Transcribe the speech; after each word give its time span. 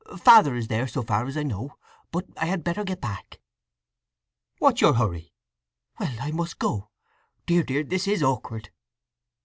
Father 0.17 0.55
is 0.55 0.67
there, 0.67 0.87
so 0.87 1.03
far 1.03 1.27
as 1.27 1.37
I 1.37 1.43
know; 1.43 1.77
but 2.11 2.25
I 2.35 2.47
had 2.47 2.63
better 2.63 2.83
get 2.83 2.99
back." 3.01 3.39
"What's 4.57 4.81
your 4.81 4.93
hurry?" 4.95 5.31
"Well, 5.99 6.15
I 6.19 6.31
must 6.31 6.57
go… 6.57 6.89
Dear, 7.45 7.61
dear, 7.61 7.83
this 7.83 8.07
is 8.07 8.23
awkward!" 8.23 8.71